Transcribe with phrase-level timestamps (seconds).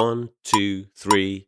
[0.00, 1.44] One, two, three.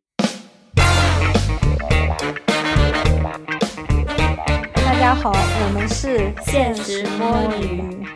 [4.75, 8.07] 大家好，我们是现实摸鱼。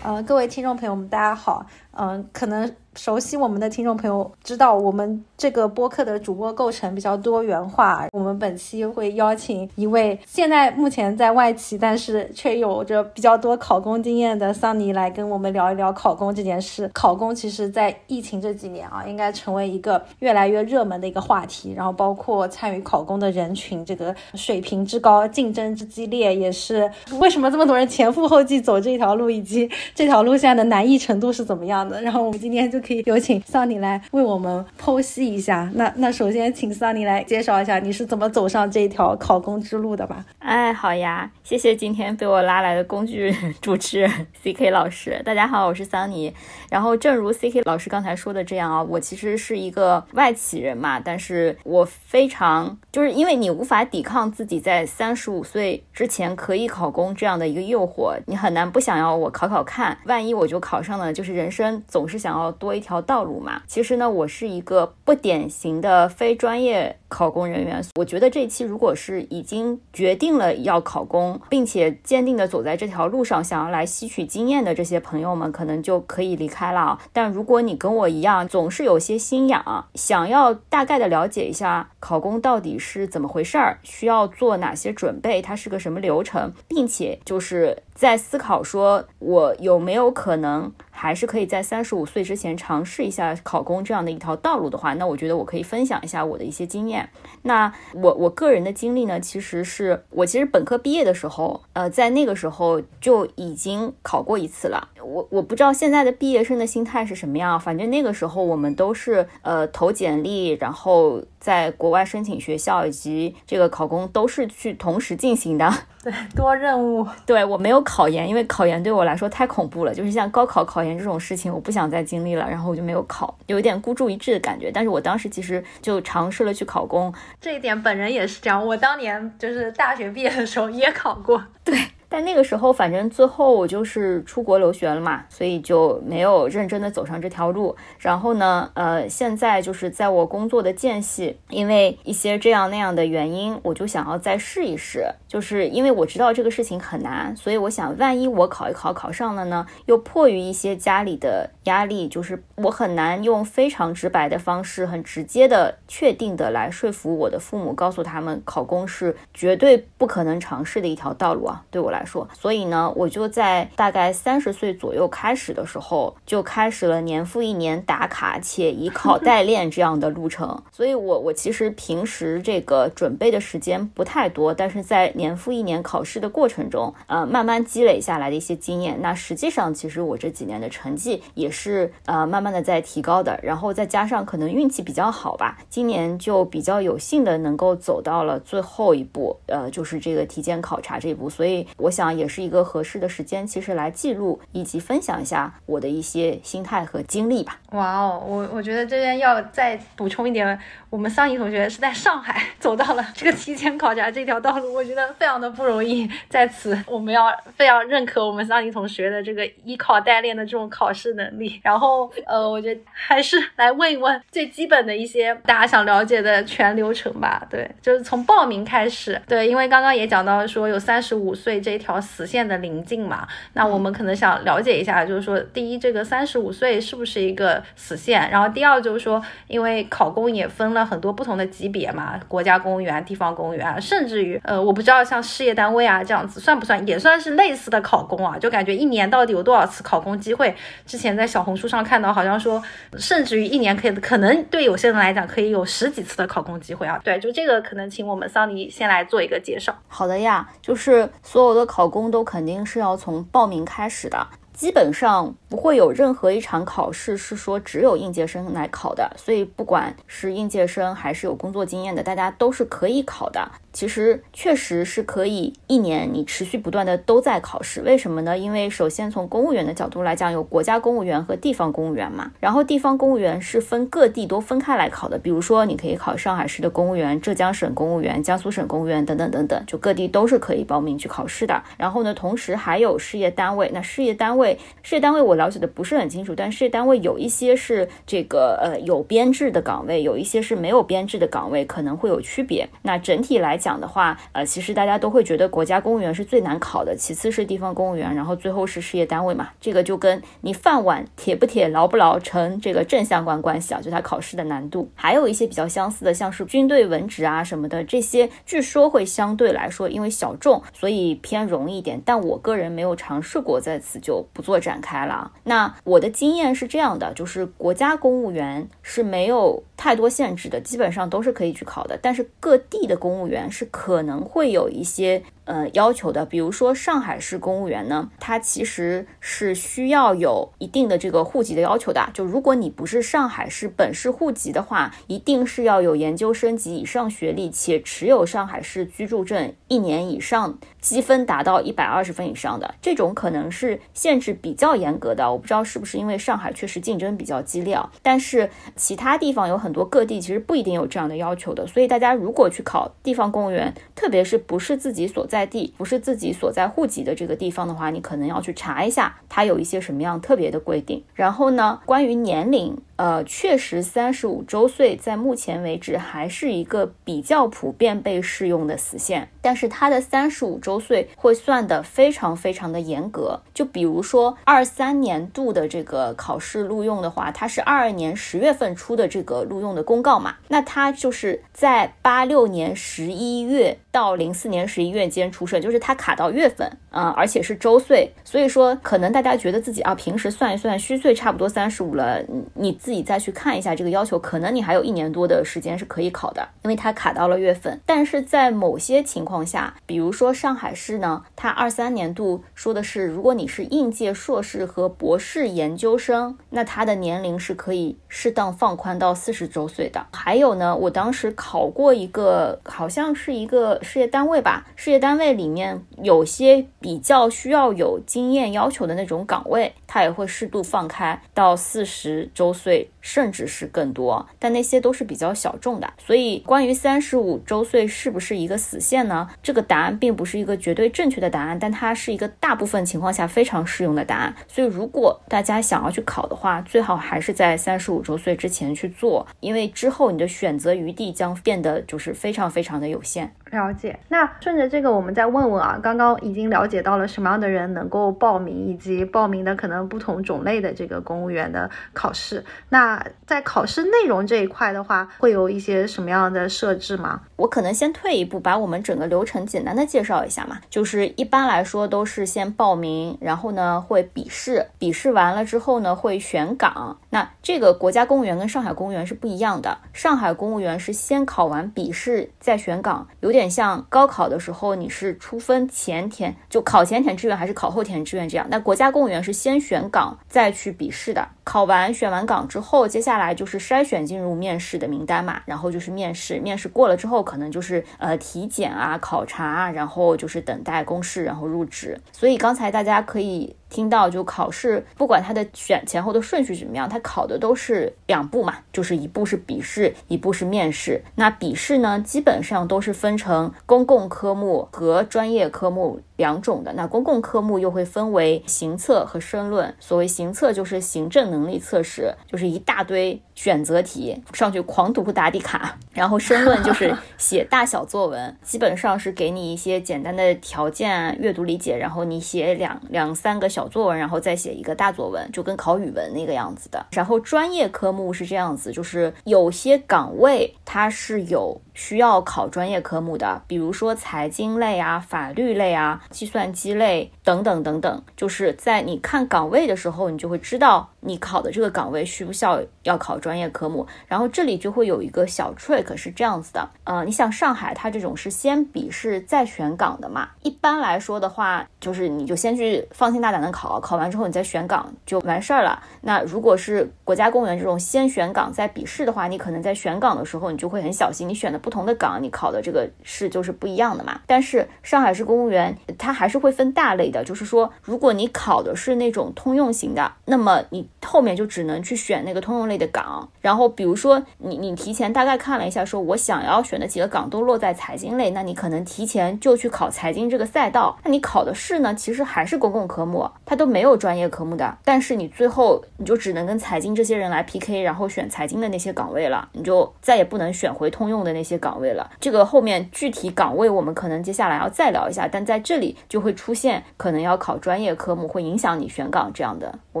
[0.02, 1.64] 呃，各位听众朋友们，大家好。
[1.96, 8.06] 嗯、可能熟悉我们的听众朋友知道，我们这个播客的主播构成比较多元化。
[8.12, 16.88] 我们本期会邀请一位现在目前在外企，但是却有着比较多考公经验的桑尼来跟我们聊一聊考公这件事。
[16.94, 21.72] 考公其实，在疫情这几年啊，应该成为一个越来越热门的一个话题。
[21.72, 35.70] 然后，包括参与考公的人群，这个水平之高，竞争之激烈，也是为什么这么多人前赴后继走这条路，以及这条路现在的难易程度是怎么样然后，我们今天就可以有请桑尼来为我们剖析一下。
[35.74, 40.24] 那那首先，请桑尼来介绍一下你是怎么走上这一条考公之路的吧。
[40.38, 44.10] 哎，好呀，谢谢今天被我拉来的工具主持人
[44.42, 45.20] CK 老师。
[45.24, 46.32] 大家好，我是桑尼。
[46.74, 63.62] 然后，正如 CK 老师刚才说的这样啊，我其实是一个外企人嘛，但是我非常就是因为你无法抵抗自己在三十五岁之前可以考公这样的一个诱惑，你很难不想要我考考看，万一我就考上了，就是人生总是想要多一条道路嘛。
[63.68, 67.80] 其实呢，我是一个不典型的非专业考公人员。
[67.94, 76.98] 我觉得这期如果是已经决定了要考公，并且坚定的走在这条路上，想要来吸取经验的这些朋友们，可能就可以离开了。
[77.12, 97.10] 但如果你跟我一样，总是有些心痒，想要大概的了解一下考公到底是怎么回事儿，需要做哪些准备，它是个什么流程，并且就是在思考说，我有没有可能还是可以在三十五岁之前尝试一下考公这样的一条道路的话，那我觉得我可以分享一下我的一些经验。
[97.42, 104.88] 那我我个人的经历呢，其实是我其实本科毕业的时候，呃，在那个时候就已经考过一次了。
[105.04, 115.70] 我我不知道现在的毕业生的心态是什么样，反正那个时候我们都是呃投简历，然后在国外申请学校以及这个考公都是去同时进行的。
[116.02, 117.06] 对，多任务。
[117.26, 124.70] 对我没有考研，因为考研对我来说太恐怖了，就是像高考考研这种事情，我不想再经历了，然后我就没有考，有一点孤注一掷的感觉。
[124.72, 128.64] 但是我当时其实就尝试了去考公，这一点本人也是这样。
[128.64, 131.42] 我当年就是大学毕业的时候也考过。
[131.62, 131.78] 对。
[132.14, 137.74] 但那个时候，反正最后我就是出国留学了嘛，所以就没有认真的走上这条路。
[137.98, 145.08] 然后呢，呃，现在就是在我工作的间隙，因为一些这样那样的原因，我就想要再试一试。
[145.26, 162.28] 就是因为我知道这个事情很难，所以我想，万一我考一考考上了呢，又迫于一些家里的压力，就是我很难用非常直白的方式，很直接的、确定的来说服我的父母，告诉他们考公是绝对不可能尝试的一条道路啊，对我来说。
[162.38, 170.62] 所以呢，我就在大概三十岁左右开始的时候，就开始了年复一年打卡且以考 代练这样的路程。
[170.72, 179.00] 所以我我其实平时这个准备的时间不太多，但是在年复一年考试的过程中，呃，慢慢积累下来的一些经验。
[179.00, 183.38] 那实际上，其实我这几年的成绩也是呃慢慢的在提高的。
[183.42, 191.28] 然后再加上可能运气比较好吧，今年就比较有幸的能够走到了最后一步，呃，就是这个体检考察这一步。
[191.28, 197.60] 所以我想也是一个合适的时间，其实来记录以及分享一下我的一些心态和经历吧。
[197.70, 200.58] 哇哦，我我觉得这边要再补充一点，
[200.90, 206.10] 我们桑尼同学是在上海 走到了这个提前考察这条道路，我觉得非常的不容易。
[206.28, 211.60] 在此，我们要非常认可我们桑尼同学的这个依考代练的这种考试能力。
[211.62, 217.46] 然后，呃，我觉得还是来问一问最基本的一些大家想了解的全流程吧。
[217.50, 219.20] 对，就是从报名开始。
[219.26, 228.30] 对，因为刚刚也讲到说有三十五岁这条死线的临近嘛，那我们可能想了解一下，就是说，第一，这个三十五岁是不是一个死线？
[228.30, 238.38] 然后第二就是说，因为考公也分了很多不同的级别嘛，国家公务员、地方公务员，甚至于呃，我不知道像事业单位啊这样子算不算，也算是类似的考公啊？
[238.38, 240.54] 就感觉一年到底有多少次考公机会？
[240.86, 242.62] 之前在小红书上看到，好像说，
[242.96, 247.00] 甚至于一年可以，可能对有些人来讲可以有十几次的考公机会啊。
[247.04, 249.76] 对，就这个可能请我们桑尼先来做一个介绍。
[249.88, 254.26] 好的呀，就是所有的考公都肯定是要从报名开始的。
[254.54, 263.50] 基本上不会有任何一场考试是说只有应届生来考的，所以不管是应届生还是有工作经验的，大家都是可以考的。
[263.72, 268.38] 其实确实是可以一年你持续不断的都在考试，为什么呢？
[268.38, 281.60] 因为首先从公务员的角度来讲，有国家公务员和地方公务员嘛，然后地方公务员是分各地都分开来考的，比如说你可以考上海市的公务员、浙江省公务员、江苏省公务员等等等等，就各地都是可以报名去考试的。
[281.76, 284.43] 然后呢，同时还有事业单位，那事业单位。
[284.44, 292.68] 位，事业单位我了解的不是很清楚，但事业单位有一些是这个呃有编制的岗位，有一些是没有编制的岗位，可能会有区别。
[292.82, 299.48] 那整体来讲的话，呃，其实大家都会觉得国家公务员是最难考的，其次是地方公务员，然后最后是事业单位嘛。
[299.58, 304.90] 这个就跟你饭碗铁不铁、牢不牢成这个正相关关系啊，就它考试的难度。
[304.94, 312.00] 还有一些比较相似的，像是军队文职啊什么的，这些据说会相对来说因为小众，所以偏容易一点。
[312.04, 315.32] 但我个人没有尝试过，在此就不做展开了。
[315.44, 321.98] 那我的经验是这样的，就是国家公务员是没有太多限制的，基本上都是可以去考的。
[322.02, 325.22] 但是各地的公务员是可能会有一些。
[325.44, 332.08] 呃，要求的，比如说上海市公务员呢，它其实是需要有一定的这个户籍的要求的。
[332.14, 342.74] 就如果你不是上海市本市户籍的话，一定是要有研究生及以上学历，且持有上海市居住证一年以上，积分达到一百二十分以上的。
[342.80, 345.30] 这种可能是限制比较严格的。
[345.30, 351.66] 我不知道是不是因为上海确实竞争比较激烈，但是其他地方有很多各地其实不一定有这样的要求的。
[351.66, 361.02] 所以大家如果去考地方公务员，特别是不是自己所在在地不是自己所在户籍的这个地方的话，你可能要去查一下，它有一些什么样特别的规定。
[361.12, 362.78] 然后呢，关于年龄。
[362.96, 373.40] 呃，确实，三十五周岁在目前为止还是一个比较普遍被适用的死线，但是它的三十五周岁会算的非常非常的严格。
[373.52, 386.76] 就比如说二三年度的这个考试录用的话，它是二二年十月份出的这个录用的公告嘛，那它就是在八六年十一月到零四年十一月间出生，就是他卡到月份。
[386.94, 392.22] 啊，而且是周岁，所以说可能大家觉得自己啊平时算一算虚岁差不多三十五了，
[392.54, 392.78] 你。
[392.84, 397.80] 自己再去看一下这个要求，可能你还有一年多的时间是可以考的，因为它卡到了月份。
[397.86, 410.04] 但是在某些情况下，比如说上海市呢，它二三年度说的是，如果你是应届硕士和博士研究生，那他的年龄是可以适当放宽到四十周岁的。
[410.12, 422.90] 还有呢，我当时考过一个，好像是一个事业单位吧，事业单位里面有些比较需要有经验要求的那种岗位，它也会适度放开到四十周岁。
[423.04, 425.92] 甚至是更多，但那些都是比较小众的。
[425.98, 429.28] 所以，关于三十五周岁是不是一个死线呢？
[429.42, 434.34] 这个答案并不是一个绝对正确的答案，但它是一个大部分情况下非常适用的答案。
[434.48, 443.34] 所以，如果大家想要去考的话，最好还是在三十五周岁之前去做，因为之后你的选择余地将变得就是非常非常的有限。
[443.54, 443.98] 了解。
[444.08, 452.44] 那顺着这个，我们再问问啊，刚刚已经了解到了什么样的人能够报名，以及报名的可能不同种类的这个公务员的考试。
[452.68, 457.22] 那在考试内容这一块的话，会有一些什么样的设置吗？
[457.36, 460.58] 我可能先退一步，把我们整个流程简单的介绍一下嘛。
[460.68, 466.98] 就是一般来说都是先报名，然后呢会笔试，笔试完了之后呢会选岗。
[467.10, 473.43] 那这个国家公务员跟上海公务员是不一样的，上海公务员是先考完笔试再选岗，有点。
[473.50, 478.46] 像高考的时候，你是出分前填，就考前填志愿还是考后填志愿这样？
[478.50, 481.28] 那国家公务员是先选岗再去笔试的。
[481.44, 492.00] 考完选完岗之后，接下来就是筛选进入面试的名单嘛，然后就是面试，面试过了之后，可能就是呃体检啊、考察啊，然后就是等待公示，然后入职。
[492.12, 493.54] 所以刚才大家可以。
[493.74, 501.02] 听到就考试，不管它的选前后的顺序怎么样，它考的都是两步嘛，就是一步是笔试，一步是面试。
[501.16, 506.00] 那笔试呢，基本上都是分成公共科目和专业科目。
[506.16, 509.74] 两种的，那公共科目又会分为行测和申论。
[509.80, 526.86] 所谓行测就是行政能力测试，就是一大堆选择题上去狂读答题卡，然后申论就是写大小作文，基本上是给你一些简单的条件阅读理解，然后你写两两三个小作文，然后再写一个大作文，就跟考语文那个样子的。
[526.92, 531.60] 然后专业科目是这样子，就是有些岗位它是有。
[531.74, 543.86] 需要考专业科目的，比如说财经类啊、法律类啊、计算机类等等等等，就是在你看岗位的时候，你就会知道你考的这个岗位需不需要要考专业科目。
[544.06, 550.28] 然后这里就会有一个小 trick 是这样子的，呃，你像上海它这种是先笔试再选岗的嘛？
[550.42, 555.82] 一般来说的话，就是你就先去放心大胆的考，考完之后你再选岗就完事儿了。
[556.02, 561.60] 那如果是国家公务员这种先选岗再笔试的话，你可能在选岗的时候你就会很小心，你选的。
[561.64, 564.20] 不同的岗，你考的这个试就是不一样的嘛。
[564.26, 573.26] 但是上海市公务员它还是会分大类的，就是说，如果你考的是那种通用型的，那么你后面就只能去选那个通用类的岗。
[573.40, 580.98] 然后比如说你你提前大概看了一下，说我想要选的几个岗都落在财经类，那你可能提前就去考财经这个赛道。
[581.02, 584.76] 那你考的试呢，其实还是公共科目，它都没有专业科目的。
[584.84, 592.10] 但是你最后你就只能跟财经这些人来 PK，然后选财经的那些岗位了，你就再也不能选回通用的那些岗位了。
[592.20, 600.00] 这个后面具体岗位我们可能接下来要再聊一下，但在这里就会出现可能要考专业科目，会影响你选岗这样的，我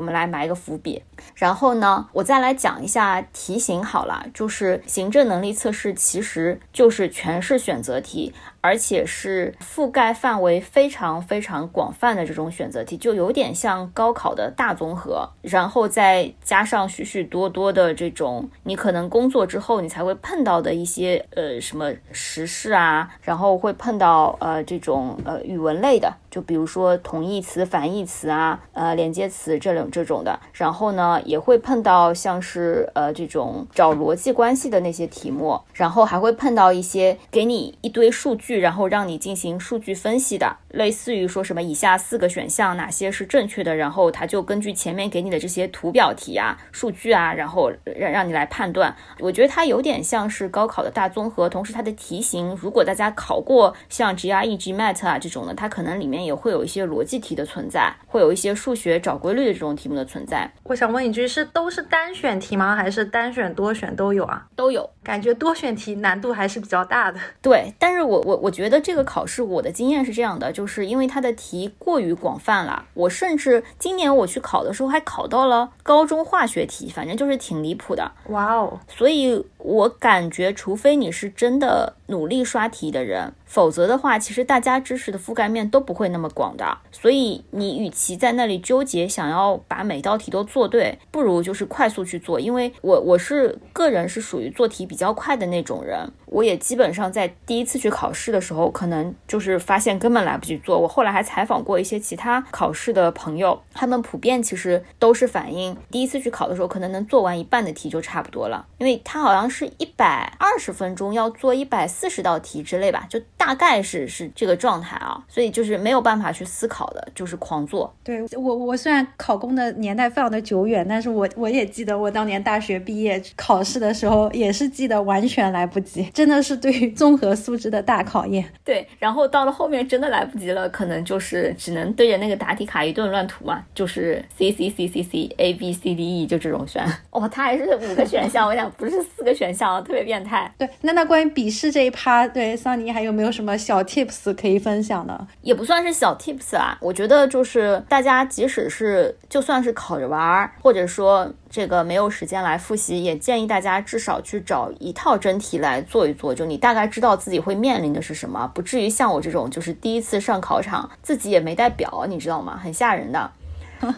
[0.00, 1.02] 们来埋个伏笔。
[1.34, 8.32] 然后呢，我再来讲一下题型好了，就是行政能力测试其实就是全是选择题。
[8.64, 38.64] 而且是覆盖范围非常非常广泛的这种选择题，就有点像高考的大综合，然后再加上许许多多的这种你可能工作之后你才会碰到的一些呃什么时事啊，然后会碰到呃这种呃语文类的，就比如说同义词、反义词啊，呃连接词这种这种的，然后呢也会碰到像是呃这种找逻辑关系的那些题目，然后还会碰到一些给你一堆数据。
[38.64, 48.96] 然后让你进行数据分析的，类似于说什么以下四个选项哪些是正确的，然后他就根据前面给你的这些图表题啊、数据啊，然后让让你来判断。
[49.18, 60.50] 我觉得它有点像是高考的大综合，同时它的题型，如果大家考过像 GRE、GMAT 啊这种的，它可能里面也会有一些逻辑题的存在，会有一些数学找规律的这种题目的存在。
[60.62, 62.74] 我想问一句，是都是单选题吗？
[62.74, 64.46] 还是单选、多选都有啊？
[64.56, 64.88] 都有。
[65.02, 67.20] 感觉多选题难度还是比较大的。
[67.42, 72.86] 对，但是我我我觉得这个考试我的经验是这样的，就是因为它的题过于广泛了。
[72.94, 78.10] 我甚至今年我去考的时候还考到了高中化学题，反正就是挺离谱的。
[78.28, 78.80] 哇哦！
[78.88, 83.34] 所以我感觉，除非你是真的努力刷题的人。
[83.54, 86.76] 否则的话，其实大家知识的覆盖面都不会那么广的。
[86.90, 92.40] 所以你与其在那里纠结，想要把每道题都做对，不如就是快速去做。
[92.40, 100.76] 因为我我是个人是属于做题比较快的那种人，我也基本上在第一次去考试的时候，可能就是发现根本来不及做。
[100.76, 113.20] 我后来还采访过一些其他考试的朋友，他们普遍其实都是反映第一次去考的时候，可能能做完一半的题就差不多了，因为他好像是一百二十分钟要做一百四十道题之类吧，就。
[113.43, 117.92] 大概是是这个状态啊，所以就是没有办法去思考的，就是狂做。
[118.04, 128.44] 对我，我虽然考公的年代非常的久远，但是我我也记得我当年大学毕业考试的时候，也是记得完全来不及，真的是对于综合素质的大考验。
[128.64, 136.82] 对，然后到了后面真的来不及了，可能就是只能对着那个答题卡一顿乱涂嘛，就是 C C C C C A B C D E 就这种选。
[137.10, 140.50] 哦，它还是五个选项，我想不是四个选项，特别变态。
[140.56, 143.33] 对，那那关于笔试这一趴，对桑尼还有没有？
[143.34, 145.26] 什么小 tips 可以分享的？
[145.42, 162.56] 也不算是小 tips 啊，我觉得就是大家即使是就算是考着玩儿，或者说这个没有时间来复习，也建议大家至少去找一套真题来做一做，就你大概知道自己会面临的是什么，不至于像我这种就是第一次上考场自己也没带表，你知道吗？
[162.62, 163.32] 很吓人的。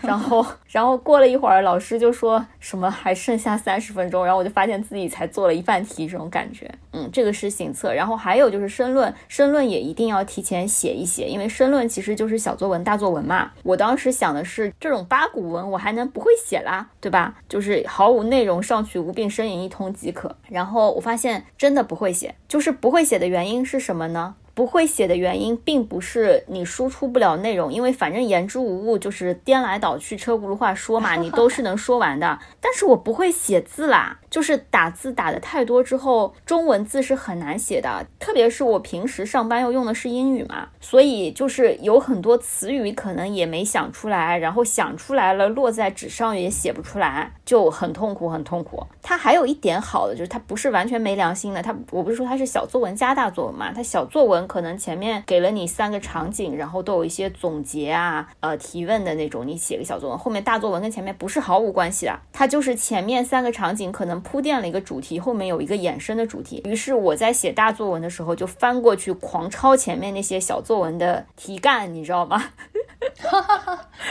[0.02, 7.92] 然后，然后过了一会儿，老师就说什么还剩下三十分钟，然后我就发现自己才做了一半题，这种感觉，嗯，这个是行测。
[7.92, 13.50] 然后还有就是申论，申论也一定要提前写一写，因为申论其实就是小作文、大作文嘛。
[13.62, 17.34] 我当时想的是，这种八股文我还能不会写啦，对吧？
[17.48, 20.36] 就是毫无内容上去无病呻吟一通即可。
[20.48, 24.34] 然后我发现真的不会写，就是不会写的原因是什么呢？
[24.56, 32.38] 不会写的原因并不是你输出不了内容，因为反正言之无物，就是颠来倒去车轱辘话说嘛， 你都是能说完的。
[32.58, 34.18] 但是我不会写字啦。
[34.28, 48.86] 就是打字打的太多之后，中文字是很难写的，特别是我平时上班又用的是英语嘛，所以就是有很多词语可能也没想出来，然后想出来了落在纸上也写不出来，就很痛苦，很痛苦。
[49.00, 64.16] 它还有一点好的就是它不是完全没良心的，它我不是说它是小作文加大作文嘛，它小作文可能前面给了你三个场景，然后都有一些总结啊，呃提问的那种，你写个小作文，后面大作文跟前面不是毫无关系的，它就是前面三个场景可能。
[64.26, 66.62] 铺垫了一个主题，后面有一个衍生的主题。
[66.64, 72.42] 于是我在写大作文的时候，就翻过去狂抄前面那些小作文的题干，你知道吗？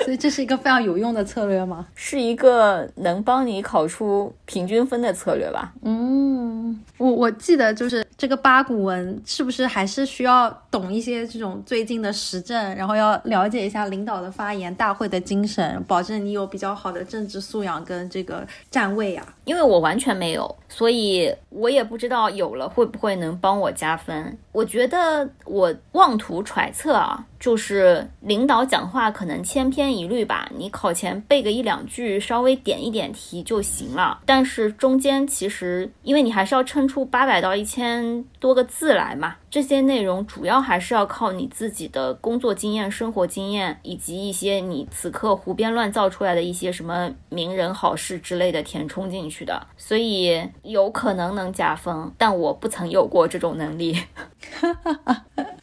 [0.03, 1.87] 所以这是一个非常有用的策略吗？
[1.95, 5.73] 是一个能帮你考出平均分的策略吧？
[5.81, 19.27] 嗯，我我记得就是这个八股文是不是还是需要懂一些这种最近的时政，然后要了解一下领导的发言、大会的精神，保证你有比较好的政治素养跟这个站位啊。
[19.43, 24.37] 因为我完全没有，所以我也不知道有了会不会能帮我加分。
[24.51, 34.19] 我觉得我妄图揣测啊，就是领导讲话可能千篇一律吧，你考前背个一两句，稍微点一点题就行了。
[34.25, 54.01] 但是中间其实，因为你还是要撑出八百到一千多个字来嘛，这些内容主要还是要靠你自己的工作经验、生活经验，以及一些你此刻胡编乱造出来的一些什么名人好事之类的填充进去的，所以有可能能加分，但我不曾有过这种能力。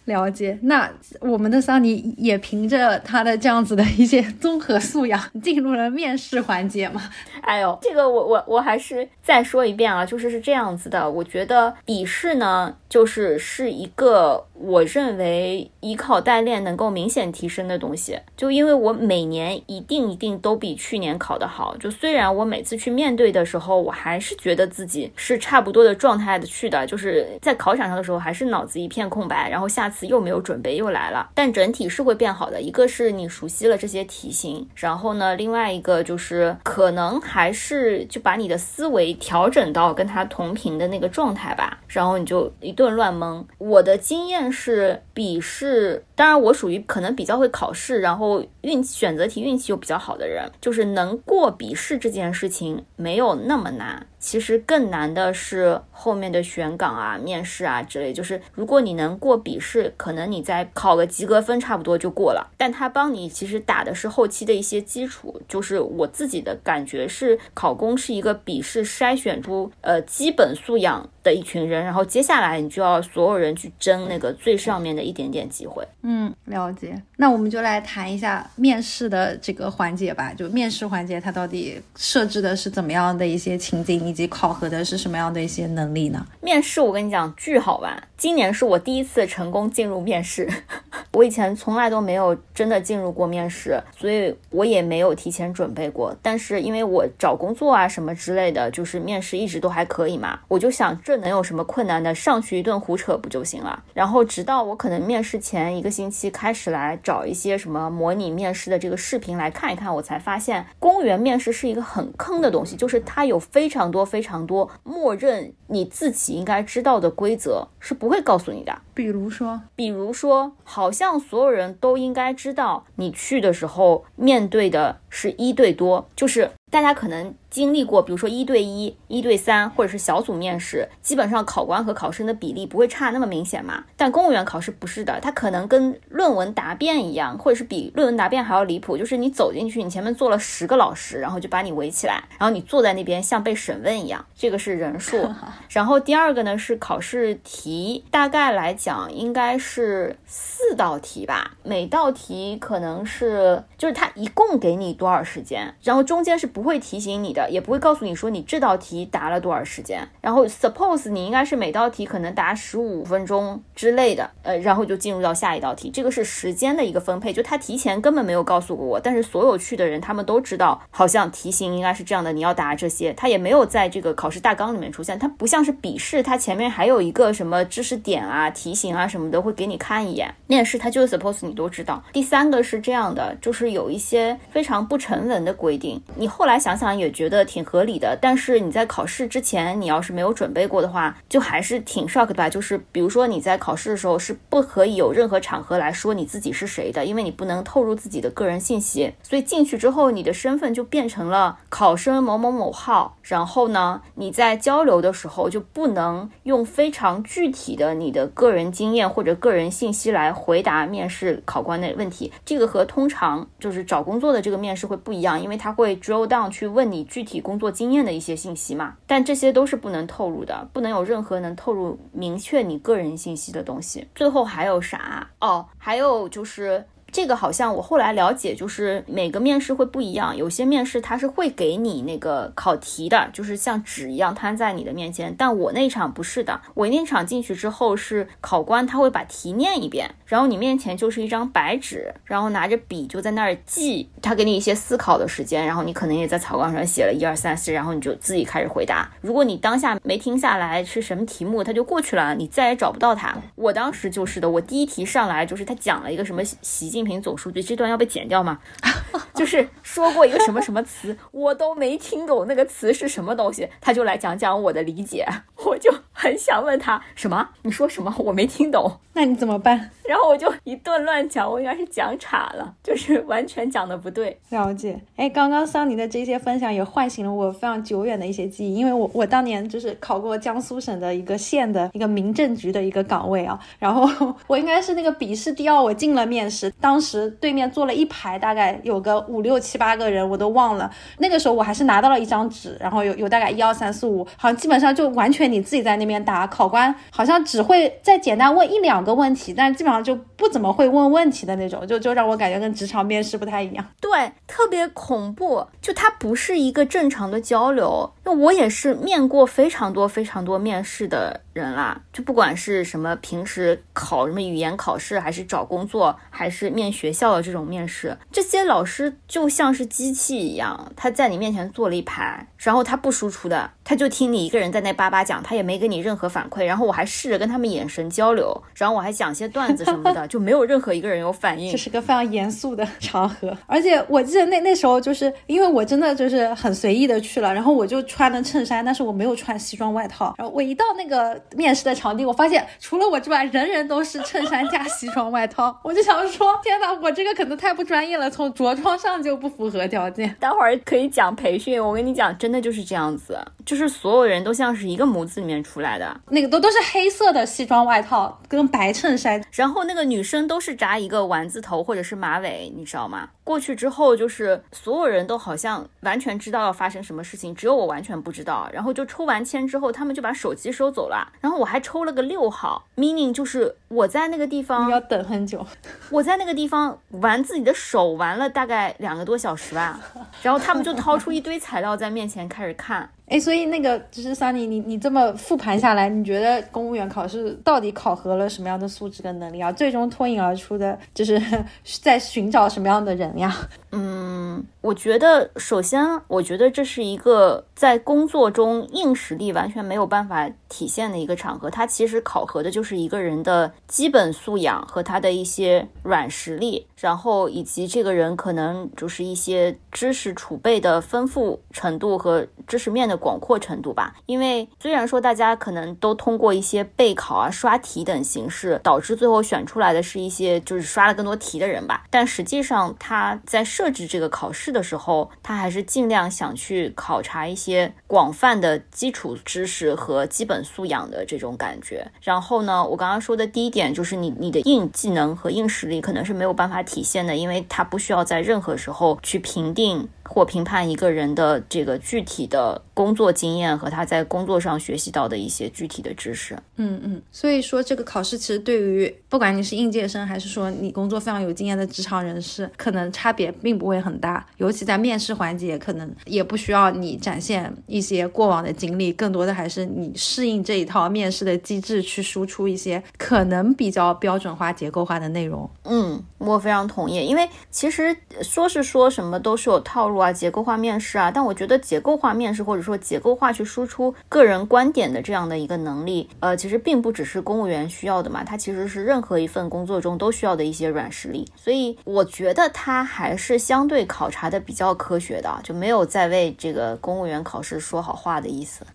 [0.04, 0.90] 了解，那
[1.20, 7.02] 我们的桑尼也凭着他的这样子的一些综合素养，进入了面试环节嘛？
[7.42, 18.18] 哎呦，这个我我我还是再说一遍啊，就是是这样子的，我觉得笔试呢，就是是一个我认为依靠代练能够明显提升的东西。
[18.36, 32.60] 就因为我每年一定一定都比去年考得好，就虽然我每次去面对的时候，我还是觉得自己是差不多的状态的去的，就是在考场上的时候还是脑子一片空白，然后下次又没有准备又来了，但整体是会变好的。
[32.60, 37.20] 一个是你熟悉了这些题型，然后呢，另外一个就是可能。
[37.32, 43.42] 还是就把你的思维调整到跟他同频的那个状态吧，然后你就一顿乱蒙。
[43.56, 54.06] 我的经验是，笔试，当然我属于可能比较会考试，然后运选择题运气又比较好的人，就是能过笔试这件事情没有那么难。
[54.22, 58.12] 其实更难的是后面的选岗啊、面试啊之类。
[58.12, 62.52] 就是如果你能过笔试，可能你再考个及格分差不多就过了。
[62.56, 65.42] 但他帮你其实打的是后期的一些基础。
[65.48, 75.84] 就是我自己的感觉是，考公是一个笔试筛选出呃基本素养的一群人，然后接下来你就要所有人去争那个最上面的一点点机会。
[76.02, 77.02] 嗯，了解。
[77.16, 80.32] 那我们就来谈一下面试的这个环节吧。
[80.32, 84.11] 就面试环节，它到底设置的是怎么样的一些情景？
[84.12, 86.26] 以及考核的是什么样的一些能力呢？
[86.42, 90.46] 面试我跟你讲巨好玩，今年是我第一次成功进入面试，
[91.12, 96.14] 我以前从来都没有真的进入过面试，所以我也没有提前准备过。
[96.20, 102.14] 但是因为我找工作啊什么之类的，就是面试一直都还可以嘛，我就想这能有什么困难的？
[102.14, 103.82] 上去一顿胡扯不就行了？
[103.94, 114.01] 然后直到我可能面试前一个星期开始来找一些什么模拟面试的这个视频来看一看，我才发现公务员面试是一个很坑的东西，就是它有非常多。
[114.04, 118.82] 非常多，默认你自己应该知道的规则是不会告诉你的。
[118.94, 127.32] 比如说，比如说，好像所有人都应该知道，你去的时候面对的是一对多，就是大家可能。
[127.52, 133.84] 经历过，比如说一对一、一对三，或者是小组面试，基本上考官和考生的比例不会差那么明显嘛。
[133.94, 145.30] 但公务员考试不是的，它可能跟论文答辩一样，或者是比论文答辩还要离谱，就是你走进去，你前面坐了十个老师，然后就把你围起来，然后你坐在那边像被审问一样，这个是人数。
[145.68, 157.50] 然后第二个呢是考试题，大概来讲应该是四道题吧，每道题可能是就是它一共给你多少时间，然后中间是不不会提醒你的。
[157.50, 182.02] 也不会告诉你说你这道题答了多少时间，然后 suppose 你应该是每道题可能答十五分钟之类的，呃，然后就进入到下一道题，这个是时间的一个分配，就他提前根本没有告诉过我，但是所有去的人他们都知道，好像题型应该是这样的，你要答这些，他也没有在这个考试大纲里面出现，他不像是笔试，他前面还有一个什么知识点啊、题型啊什么的会给你看一眼，面试他就是 suppose 你都知道。
[182.12, 187.42] 第三个是这样的，就是有一些非常不成文的规定，你后来想想也觉得。
[187.44, 192.48] 挺合理的，但是你在考试之前，你要是没有准备过的话，就还是挺 shock 的吧。
[192.48, 199.12] 就是比如说你在考试的时候是不可以有任何场合来说你自己是谁的，因为你不能透露自己的个人信息。
[199.22, 203.18] 所以进去之后，你的身份就变成了考生某某某号。
[203.22, 212.32] 然后呢，你在交流的时候就不能用非常具体的你的个人经验或者个人信息来回答面试考官的问题。
[212.46, 217.22] 这个和通常就是找工作的这个面试会不一样，因为他会 drill down 去问你具。
[217.22, 224.08] 体工作经验的一些信息嘛，但这些都是不能透露的，不能有任何能透露明确你个人信息的东西。
[224.12, 225.30] 最后还有啥？
[225.40, 226.84] 哦，还有就是。
[227.12, 235.34] 这个好像我后来了解，就是每个面试会不一样，有些面试他是会给你那个考题的，就是像纸一样摊在你的面前。
[235.36, 249.10] 但我那场不是的，我那场进去之后是考官他会把题念一遍，然后你面前就是一张白纸，然后拿着笔就在那儿记，他给你一些思考的时间，然后你可能也在草稿上写了一二三四，然后你就自己开始回答。
[249.20, 253.36] 如果你当下没听下来是什么题目，他就过去了，你再也找不到他。
[253.54, 258.58] 我当时就是的，我第一题上来就是他讲了一个什么习近平总书记，这段要被剪掉吗？
[259.34, 267.48] 就是说过一个什么什么词，我都没听懂那个词是什么东西，他就来讲讲我的理解，我就很想问他什么？
[267.62, 268.14] 你说什么？
[268.18, 268.98] 我没听懂。
[269.14, 269.90] 那你怎么办？
[270.08, 274.38] 然后我就一顿乱讲，我应该是讲岔了，就是完全讲的不对。
[274.48, 274.98] 了解。
[275.16, 290.90] 哎，刚刚桑尼的这些分享也唤醒了我非常久远的一些记忆，因为我我当年就是考过江苏省的一个县的一个民政局的一个岗位啊，然后 我应该是那个笔试第二，我进了面试，当时对面坐了一排，大概有个五六七八个人，我都忘了。
[291.18, 303.84] 那个时候我还是拿到了一张纸，然后有有大概一二三四五，好像基本上就完全你自己在那边面答，考官好像只会再简单问一两个问题，但基本上就不怎么会问问题的那种，就就让我感觉跟职场面试不太一样。
[303.98, 304.10] 对，
[304.46, 308.12] 特别恐怖，就它不是一个正常的交流。
[308.24, 326.64] 那我也是面过非常多非常多面试的人啦，就不管是什么平时考什么语言考试，还是找工作，还是面学校的这种面试，这些老师就像是机器一样，他在你面前坐了一排，然后他不输出的，他就听你一个人在那叭叭讲，他也没给你任何反馈。
[326.64, 331.72] 然后我还试着跟他们眼神交流，然后我还讲些段子什么的，就没有任何一个人有反应。
[331.72, 338.00] 这是个非常严肃的场合，而且我记得那那时候就是因为我真的就是很随意的去了，然后我就。
[338.12, 340.34] 穿了衬衫，但是我没有穿西装外套。
[340.36, 345.78] 然后我一到那个面试的场地，我发现除了我之外，人人都是衬衫加西装外套。
[345.82, 350.34] 我就想说，天哪，我这个可能太不专业了，从着装上就不符合条件。
[350.40, 363.28] 待会儿可以讲培训，我跟你讲，真的就是这样子，就是所有人都像是一个模子里面出来的，那个都都是黑色的西装外套跟白衬衫，然后那个女生都是扎一个丸子头或者是马尾，你知道吗？
[363.44, 368.70] 过去之后，就是所有人都好像完全知道要发生什么事情，只有我完全不知道。
[368.72, 371.31] 然后就抽完签之后，他们就把手机收走了。
[371.40, 375.66] 然后我还抽了个六号，meaning 就是我在那个地方要等很久。
[376.10, 379.98] 我在那个地方玩自己的手玩了大概两个多小时吧。
[380.42, 383.08] 然后他们就掏出一堆材料在面前开始看。
[383.32, 389.72] 哎，所以那个就是桑尼，你你这么复盘下来，你觉得公务员考试到底考核了什么样的素质跟能力啊？
[389.72, 391.40] 最终脱颖而出的就是
[392.02, 393.56] 在寻找什么样的人呀？
[393.92, 413.18] 嗯，我觉得首先，我觉得这是一个在工作中硬实力完全没有办法体现的一个场合，它其实考核的就是一个人的基本素养和他的一些软实力，然后以及这个人可能就是一些知识储备的丰富程度和知识面的。
[413.22, 432.10] 广阔程度吧，因为虽然说大家可能都通过一些备考啊、刷题等形式，导致最后选出来的是一些就是刷了更多题的人吧，但实际上他在设置这个考试的时候，他还是尽量想去考察一些广泛的基础知识和基本素养的这种感觉。
[432.22, 440.06] 然后呢，我刚刚说的第一点就是你你的硬技能和硬实力可能是没有办法体现的，因为它不需要在任何时候去评定。
[440.32, 446.56] 或评判一个人的这个具体的工作经验和他在工作上学习到的一些具体的知识。
[446.76, 454.46] 嗯嗯，所以说这个考试其实对于不管你是应届生还是说你工作非常有经验的职场人士，可能差别并不会很大。
[454.56, 465.68] 尤其在面试环节，可能也不需要你展现一些过往的经历，更多的还是你适应这一套面试的机制去输出一些可能比较标准化、结构化的内容。
[465.84, 470.21] 嗯，我非常同意，因为其实说是说什么都是有套路。
[470.22, 488.86] 啊，结构化面试啊，但我觉得结构化面试或者说结构化去输出个人观点的这样的一个能力，呃，其实并不只是公务员需要的嘛，它其实是任何一份工作中都需要的一些软实力，所以我觉得它还是相对考察的比较科学的，就没有在为这个公务员考试说好话的意思。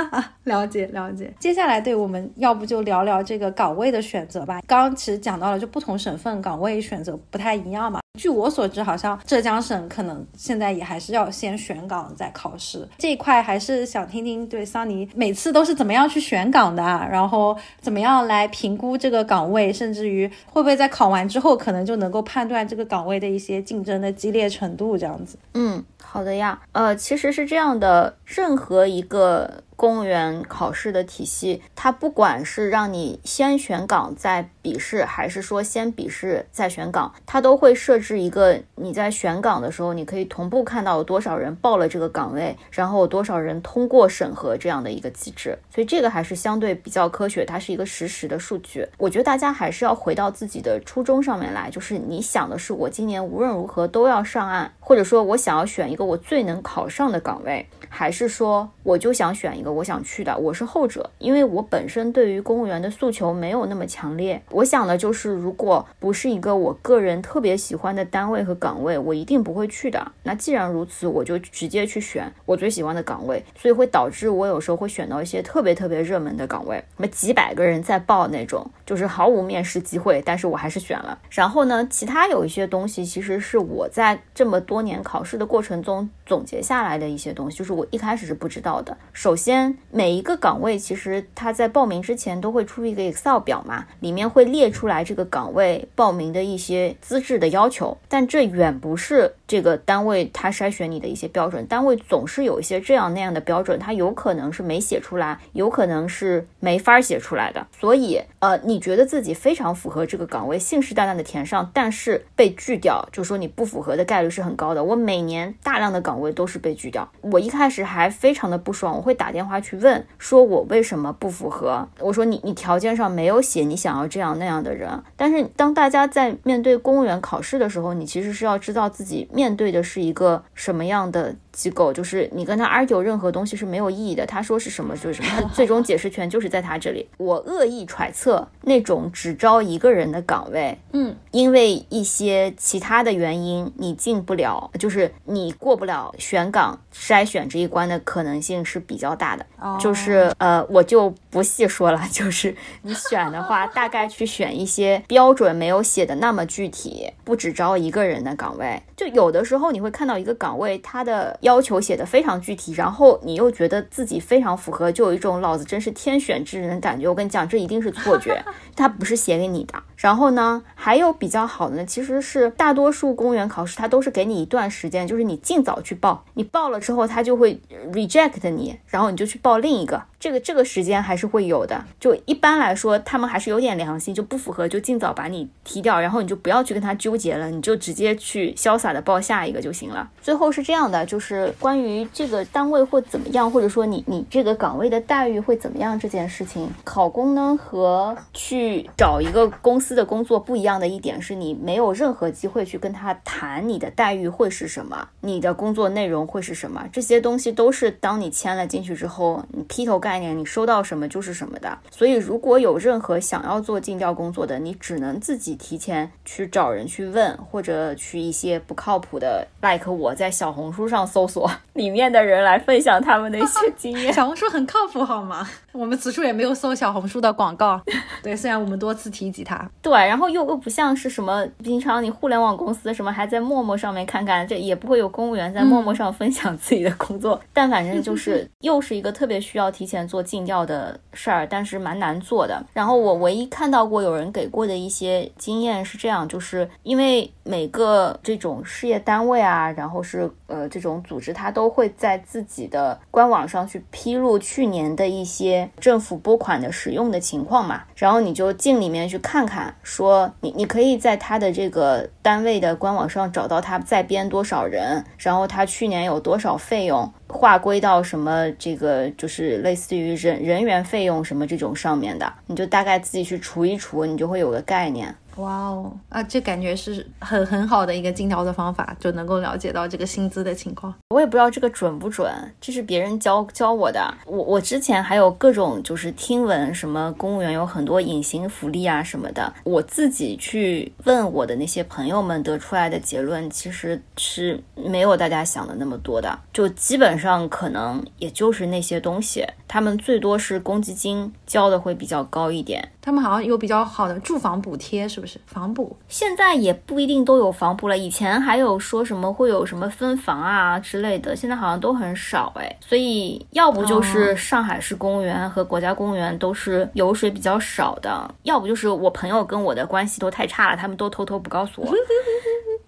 [0.44, 4.60] 了解了解，接下来对我们要不就聊聊这个岗位的选择吧。
[4.66, 8.00] 刚刚其实讲到了，就不同省份岗位选择不太一样嘛。
[8.16, 25.38] 据我所知，好像浙江省可能现在也还是要先选岗再考试这一块，还是想听听对桑尼每次都是怎么样去选岗的，然后怎么样来评估这个岗位，甚至于会不会在考完之后可能就能够判断这个岗位的一些竞争的激烈程度这样子。
[25.54, 26.60] 嗯，好的呀。
[26.72, 29.62] 呃，其实是这样的，任何一个。
[29.76, 45.58] 公务员考试的体系，它不管是让你先选岗再笔试，还是说先笔试再选岗，它都会设置一个你在选岗的时候，你可以同步看到有多少人报了这个岗位，然后有多少人通过审核这样的一个机制。
[45.70, 48.88] 所以这个还是相对比较科学，它是一个实时的数据。
[48.96, 60.36] 我觉得大家还是要回到自己的初衷上面来，就是你想的是我今年无论如何都要上岸，或者说我想要选一个我最能考上的岗位，还是说我就想选一个我想去的？
[60.38, 64.40] 我是后者，因为我本身对于公务员的诉求没有那么强烈。
[64.50, 70.12] 我想的就是，如果不是一个我个人特别喜欢的单位和岗位，我一定不会去的。
[70.22, 81.18] 那既然如此，我就直接去选我最喜欢的岗位，所以会导致我有时候会选到一些特别特别热门的岗位，什么几百个人在报那种，就是毫无面试机会，但是我还是选了。
[81.30, 88.96] 然后呢，其他有一些东西，其实是我在这么多年考试的过程中总结下来的一些东西，就是我一开始是不知道的。
[89.12, 101.64] 首先，每一个岗位其实它在报名之前都会出一个 Excel 表嘛，里面会列出来这个岗位报名的一些资质的要求，但这远不是这个单位它筛选你的一些标准。
[101.66, 107.66] 单位总是有一些这样那样的标准，它有可能是没写出来，有可能是没法写出来的。
[107.78, 114.82] 所以，呃，你觉得自己非常符合这个岗位，信誓旦旦的填上，但是被拒掉，就说你不符合的概率是很高的。
[114.82, 121.88] 我每年大量的岗位都是被拒掉，我一开始还非常的不爽，我会打电话去问，说我为什么不符合？
[122.00, 124.90] 我说你你条件上没有写你想要这样那样的人。
[125.16, 131.36] 但是当大家在面对公务员考试的时候，你其实是要知道自己面对的是一个什么样的。
[131.56, 137.08] 机构就是你跟他 argue 任何东西是没有意义的，他说是什么就是什么，他最终解释权就是在他这里。
[137.16, 149.46] 我恶意揣测那种只招一个人的岗位，嗯，因为一些其他的原因你进不了，就是你过不了选岗筛选这一关的可能性是比较大的。
[149.80, 158.82] 就是呃，我就不细说了，就是你选的话，大概去选一些标准没有写的那么具体，不只招一个人的岗位。
[158.96, 167.06] 就有的时候你会看到一个岗位，它的要求写的非常具体，然后你又觉得自己非常符合，就有一种老子真是天选之人的感觉。
[167.06, 168.42] 我跟你讲，这一定是错觉，
[168.74, 169.74] 它不是写给你的。
[169.96, 177.60] 然后呢，还有比较好的呢，其实是大多数公务员考试，它都是给你一段时间，就是你尽早去报，你报了之后，它就会
[177.92, 180.02] reject 你，然后你就去报另一个。
[180.18, 190.08] 这个这个时间还是会有的，就一般来说，他们还是有点良心，就不符合就尽早把你踢掉，然后你就不要去跟他纠结了，你就直接去潇洒的报下一个就行了。
[190.22, 210.00] 最后是这样的，就是关于这个单位会怎么样，或者说你你这个岗位的待遇会怎么样这件事情，考公呢和去找一个公司的工作不一样的一点是你没有任何机会去跟他谈你的待遇会是什么，你的工作内容会是什么，这些东西都是当你签了进去之后，你劈头。
[210.06, 211.76] 概念，你收到什么就是什么的。
[211.90, 224.12] 所以，如果有任何想要做尽调工作的，你只能自己提前去找人去问，或者去一些不靠谱的，like 我在小红书上搜索里面的人来分享他们的一些经验。
[224.12, 225.44] 小红书很靠谱，好吗？
[225.72, 227.80] 我们此处也没有搜小红书的广告。
[228.22, 229.68] 对，虽然我们多次提及它。
[229.82, 237.40] 对，然后又又不像是什么平常你互联网公司什么还在陌陌上面看看，这也不会有公务员在陌陌上分享自己的工作。
[237.52, 239.95] 但反正就是 又是一个特别需要提前。
[240.04, 242.60] 做尽调的事儿，但是蛮难做的。
[242.72, 257.84] 然后我唯一看到过有人给过的一些经验是这样，就是因为每个这种事业单位啊，然后是呃这种组织，它都会在自己的官网上去披露去年的一些政府拨款的使用的情况嘛。
[257.96, 267.12] 然后你就进里面去看看，说你你可以在他的这个单位的官网上找到他在编多少人，然后他去年有多少费用。
[267.28, 275.12] 划归到什么这个就是类似于人人员费用什么这种上面的，你就大概自己去除一除，你就会有个概念。
[275.36, 280.94] 哇哦，啊，这感觉是很很好的一个尽调的方法，就能够了解到这个薪资的情况。
[281.10, 284.14] 我也不知道这个准不准，这是别人教教我的。
[284.26, 302.88] 我我之前还有各种就是听闻什么公务员有很多隐形福利啊什么的，我自己去问我的那些朋友们得出来的结论，其实是没有大家想的那么多的，就基本上可能也就是那些东西，他们最多是公积金交的会比较高一点。
[303.02, 305.25] 他们好像有比较好的住房补贴，是不是？
[305.46, 312.76] 房补现在也不一定都有房补了，以前还有说什么会有什么分房啊之类的，现在好像都很少哎。
[312.80, 321.92] 所以要不就是上海市公务员和国家公务员都是油水比较少的，要不就是我朋友跟我的关系都太差了，他们都偷偷不告诉我。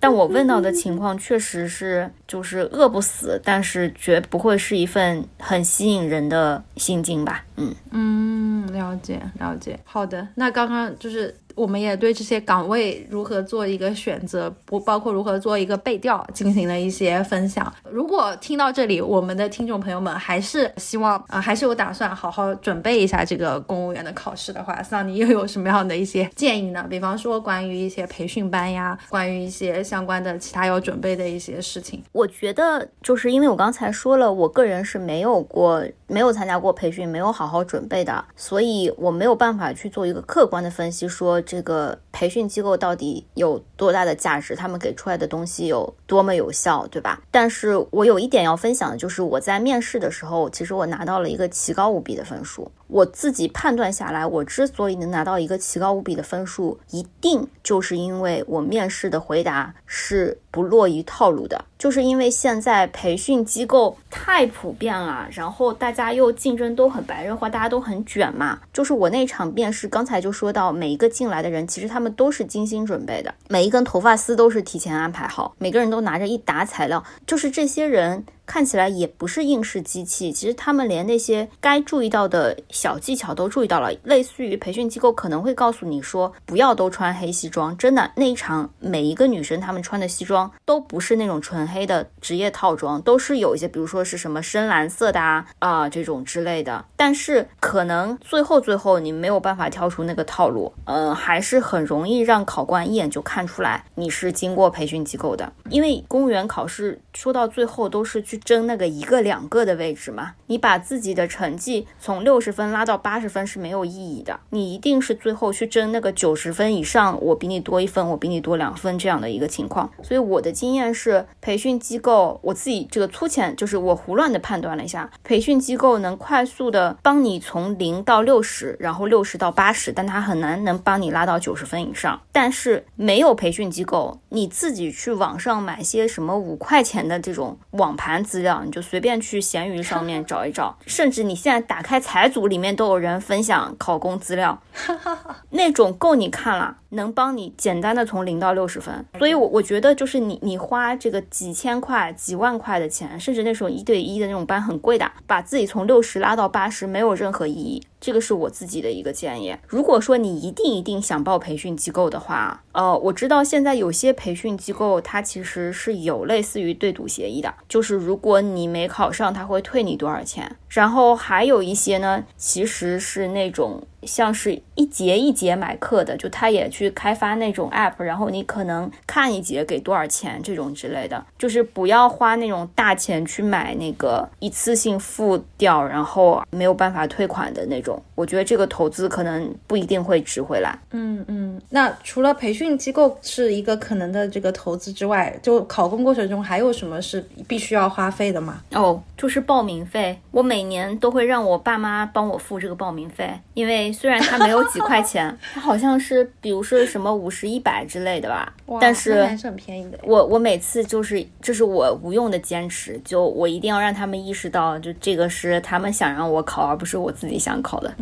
[0.01, 7.44] 但我问到的情况确实是，就是饿不死，但是绝不会是一份很吸引人的心境吧？
[7.57, 9.77] 嗯嗯，了解了解。
[9.85, 11.35] 好的，那刚刚就是。
[11.59, 17.73] 我们也对这些岗位如何做一个选择，不包括如何做一个背调，进行了一些分享。
[17.90, 26.87] 如果听到这里，我们的听众朋友们还是希望啊，还是有打算好好准备一下这个公务员的考试的话，桑尼又有什么样的一些建议呢？
[26.88, 32.01] 比方说关于一些培训班呀，关于一些相关的其他要准备的一些事情。
[32.12, 35.85] 我觉得就是因为我刚才说了，我个人是没有过。
[36.11, 47.23] 没有参加过培训，没有好好准备的，所以我没有办法去做一个客观的分析，说这个培训机构到底有多大的价值，他们给出来的东西有多么有效，对吧？
[47.31, 52.71] 但是我有一点要分享的，就是我在面试的时候，其实我拿到了一个奇高无比的分数。
[52.88, 61.64] 我自己判断下来，我之所以能拿到一个奇高无比的分数，一定就是因为我面试的回答是不落于套路的。
[61.79, 68.59] 就是因为现在培训机构太普遍了，然后大家又竞争都很白热化，大家都很卷嘛。
[68.72, 78.24] 就是我那场面试，刚才就说到，每一个进来的人，其实他们都是精心准备的，每一根头发丝都是提前安排好，每个人都拿着一沓材料，就是这些人。
[78.49, 83.93] 看起来也不是应试机器，其实他们连那些该注意到的小技巧都注意到了。
[84.05, 87.77] 类似于培训机构可能会告诉你说，不要都穿黑西装。
[87.77, 96.83] 真的，那一场每一个女生她们穿的西装都不是那种纯黑的职业套装，都是有一些，比如说是什么深蓝色的啊啊这种之类的。
[96.97, 108.38] 但是可能最后最后你没有办法跳出那个套路，嗯，还是很容易让考官一眼就看出来你是经过培训机构的，因为公务员考试说到最后都是去。
[108.38, 119.90] 争那个一个两个的位置嘛，你把自己的成绩从六十分拉到八十分是没有意义的，你一定是最后去争那个九十分以上，我比你多一分，我比你多两分这样的一个情况。
[120.03, 132.20] 所以我的经验是，培训机构我自己这个粗浅就是我胡乱的判断了一下，培训机构能快速的帮你从零到六十，然后六十到八十，但它很难能帮你拉到九十分以上。
[132.33, 138.24] 但是没有培训机构，你自己去网上买些什么五块钱的这种网盘。
[138.29, 144.61] 资料你就随便去闲鱼上面找一找， 甚至你现在打开财组里面都有人分享考公资料，
[145.51, 146.77] 那种够你看了。
[146.91, 157.83] 能帮你简单的从零到六十分，所以，我我觉得就是你你花这个几千块、几万块的钱，甚至那种一对一的那种班很贵的，把自己从六十拉到八十，没有任何意义。
[158.01, 159.57] 这个是我自己的一个建议。
[159.67, 170.57] 如果说你一定一定想报培训机构的话，呃，我知道现在有些培训机构它其实是有类似于对赌协议的，就是如果你没考上，他会退你多少钱。
[170.69, 173.83] 然后还有一些呢，其实是那种。
[174.05, 188.01] 像是一节一节买课的，就他也去开发那种 app，然后你可能看一节给多少钱这种之类的，就是不要花那种大钱去买那个一次性付掉，然后没有办法退款的那种。
[188.15, 190.79] 我觉得这个投资可能不一定会值回来。
[190.91, 198.63] 嗯嗯，那除了培训机构是一个可能的这个投资之外，就考公过程中还有什么是必须要花费的吗？
[198.73, 203.88] 哦，就是报名费，我每年都会让我爸妈帮我付这个报名费，因为。
[203.92, 209.98] 虽然它没有几块钱，它好像是比如说什么五十一百之类的吧，但是还是很便宜的。
[210.03, 217.94] 我我每次就是这是我无用的坚持，就我一定要让他们意识到，就这个是他们想让我考，而不是我自己想考的。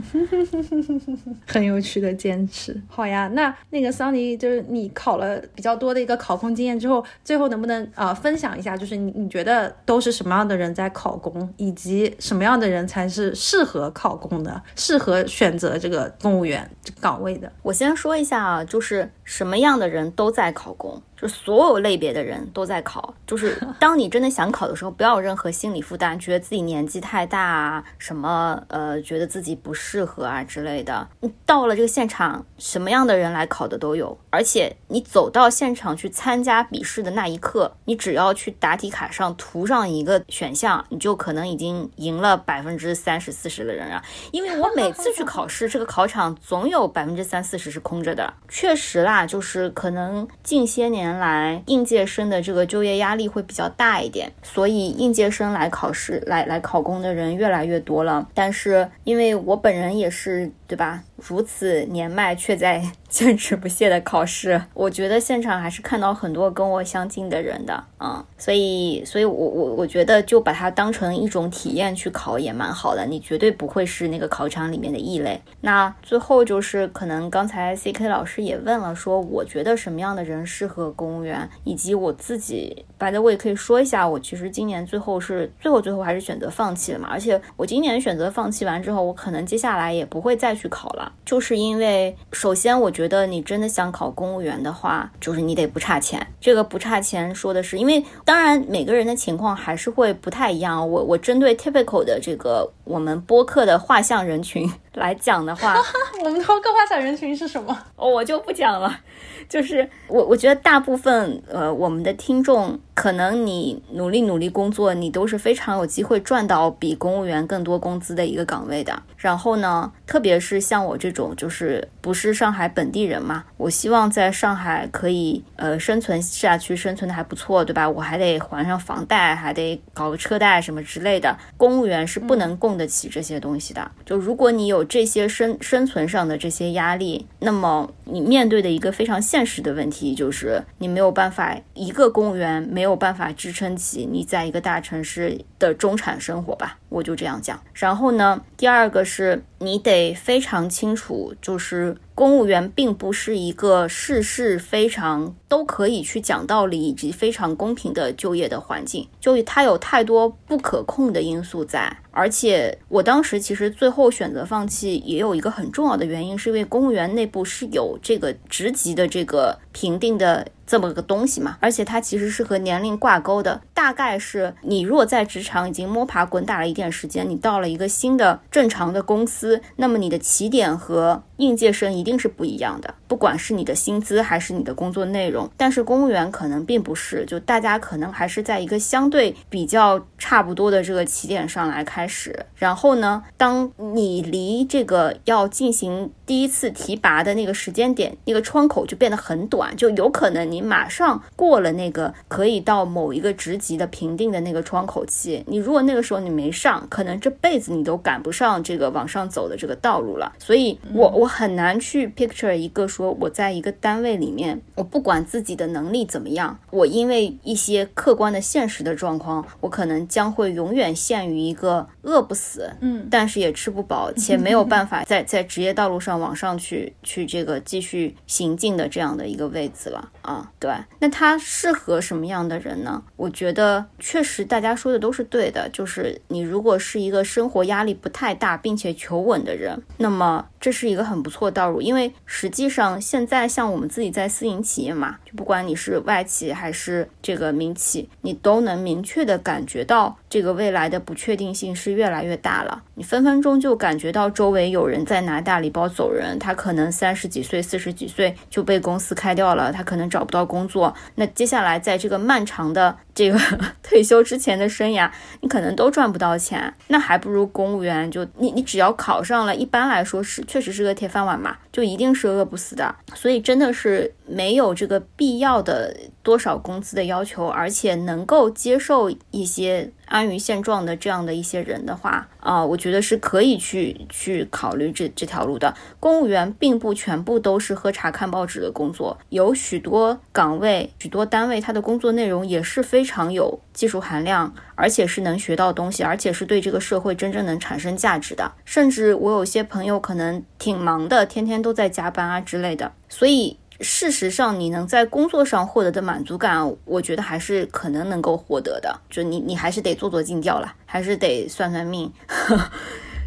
[1.47, 2.81] 很有趣的坚持。
[2.89, 15.76] 好呀，那那个桑尼，就是你考了比较多的一个考公经验之后，最后能不能呃分享一下，就是你你觉得都是什么样的人在考公，以及什么样的人才是适合考公的，适合选择？
[15.79, 21.03] 这个动物园这岗位的，我先说一下啊，就是什么样的人都在考公。
[21.17, 31.09] 就所有类别的人都在考，就是当你真的想考的时候，不要有任何心理负担，觉得自己年纪太大啊，什么呃，觉得自己不适合啊之类的。
[31.21, 44.05] 你到了这个现场，什么样的人来考的都有，而且你走到现场去参加笔试的那一刻，你只要去答题卡上涂上一个选项，你就可能已经赢了百分之三十四十的人啊。
[44.33, 48.35] 因为我每次去考试，这个考场总有百分之三四十是空着的。
[48.49, 50.87] 确实啦，就是可能近些。
[50.87, 58.29] 年来，应届生的这个就业压力会比较大一点，所以应届生来考试、来来考公的人越来越多了。
[58.33, 61.03] 但是，因为我本人也是，对吧？
[61.17, 75.41] 如此年迈却在坚持不懈的考试， 我觉得现场还是看到很多跟我相近的人的，嗯，所以，所以我我我觉得就把它当成一种体验去考也蛮好的，你绝对不会是那个考场里面的异类。
[75.63, 91.06] 那最后就是可能刚才 C K 老师也问了，说我觉得什么样的人适合公务员，以及我自己，白的我也可以说一下，我其实今年最后是最后最后还是选择放弃了嘛，而且我今年选择放弃完之后，我可能接下来也不会再去考了。
[91.25, 96.25] 就是因为，首先我觉得你真的想考公务员的话，就是你得不差钱。
[96.41, 100.89] 这个不差钱说的是，因为当然每个人的情况还是会不太一样。
[100.89, 105.75] 我我针对 typical 的这个我们播客的画像人群 来讲的话，
[106.25, 107.77] 我们播客画像人群是什么？
[107.97, 109.01] 哦，我就不讲了。
[109.49, 119.01] 就是我，我觉得大部分呃，我们的听众，可能你努力努力工作，你都是非常有机会赚到比公务员更多工资的一个岗位的。
[119.17, 127.89] 然后呢，特别是像我这种，就是不是上海本地人嘛，我希望在上海可以呃生存下去，生存的还不错，对吧？
[127.89, 131.37] 我还得还上房贷，还得搞个车贷什么之类的。
[131.57, 133.91] 公务员是不能供得起这些东西的。
[134.05, 147.61] 就如果你有这些生生存上的这些压力，那么你面对的一个非常现现实的问题就是，你没有办法一个公务员没有没有办法支撑起你在一个大城市的中产生活吧，我就这样讲。
[147.75, 151.97] 然后呢，第二个是你得非常清楚，就是。
[152.17, 161.95] 公务员并不是一个事事非常都可以去讲道理以及非常公平的就业的环境，就它有太多不可控的因素在。
[162.13, 170.49] 而且我当时其实最后选择放弃，也有一个很重要的原因，是因为公务员内部是有这个职级的这个评定的。
[170.67, 173.61] 这么个东西嘛，而且它其实是和年龄挂钩的。
[173.73, 185.49] 大概是你若在职场已经摸爬滚打了一点时间，你到了一个新的正常的公司，那么你的起点和应届生一定是不一样的，不管是你的薪资还是你的工作内容。
[185.57, 192.39] 但是公务员可能并不是，就大家可能还是在一个相对比较差不多的这个起点上来开始。
[192.57, 200.67] 然后呢，当你离这个要进行第一次提拔的那个时间点，那个窗口就变得很短，就有可能你。
[200.67, 210.33] 马上过了那个可以到某一个职级的评定的那个窗口期，你如果那个时候你没上，可能这辈子你都赶不上这个往上走的这个道路了。
[210.41, 230.51] 所以，我我很难去 picture 一个说我在一个单位里面，我不管自己的能力怎么样，我因为一些客观的现实的状况，我可能将会永远陷于一个饿不死，嗯，但是也吃不饱，且没有办法 在在职业道路上往上去去这个继续行进的这样的一个位置了啊。
[230.59, 233.03] 对，那他适合什么样的人呢？
[233.17, 241.81] 我觉得确实大家说的都是对的，就是你如果是一个生活压力不太大并且求稳的人，那么这是一个很不错的道路。
[241.81, 252.85] 因为实际上现在像我们自己在私营企业嘛，就不管你是外企还是这个民企，你都能明确的感觉到这个未来的不确定性是越来越大了。
[252.95, 260.37] 你分分钟就感觉到周围有人在拿大礼包走人，他可能三十几岁、四十几岁就被公司开掉了，他可能找不到。
[260.37, 263.41] 到工作，那接下来在这个漫长的这个
[263.83, 265.11] 退休之前的生涯，
[265.41, 268.11] 你可能都赚不到钱，那还不如公务员。
[268.11, 272.95] 就你你只要考上了，一般来说是确实是个铁饭碗嘛，就一定是饿不死的。
[273.15, 279.93] 所以真的是没有这个必要的多少工资的要求，而且能够接受一些。
[280.07, 285.75] 安于现状的这样的一些人的话，啊，我觉得是可以去去考虑这这条路的。
[285.99, 298.53] 公务员并不全部都是喝茶看报纸的工作，有许多岗位、许多单位，他的工作内容也是非常有技术含量，而且是能学到东西，而且是对这个社会真正能产生价值的。
[298.65, 303.57] 甚至我有些朋友可能挺忙的，天天都在加班啊之类的，所以。
[303.79, 308.99] 事实上，你能在工作上获得的满足感，我觉得还是可能能够获得的。
[309.11, 312.11] 就你，你还是得做做尽调了，还是得算算命。